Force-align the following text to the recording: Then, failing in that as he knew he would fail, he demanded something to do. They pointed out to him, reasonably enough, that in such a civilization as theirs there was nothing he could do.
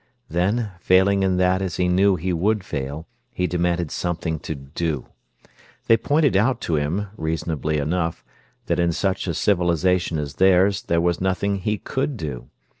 Then, 0.29 0.71
failing 0.79 1.21
in 1.21 1.37
that 1.37 1.61
as 1.61 1.75
he 1.75 1.87
knew 1.87 2.15
he 2.15 2.33
would 2.33 2.63
fail, 2.63 3.05
he 3.29 3.45
demanded 3.45 3.91
something 3.91 4.39
to 4.39 4.55
do. 4.55 5.05
They 5.85 5.95
pointed 5.95 6.35
out 6.35 6.59
to 6.61 6.75
him, 6.75 7.09
reasonably 7.17 7.77
enough, 7.77 8.23
that 8.65 8.79
in 8.79 8.93
such 8.93 9.27
a 9.27 9.35
civilization 9.35 10.17
as 10.17 10.37
theirs 10.37 10.81
there 10.81 11.01
was 11.01 11.21
nothing 11.21 11.57
he 11.57 11.77
could 11.77 12.17
do. 12.17 12.49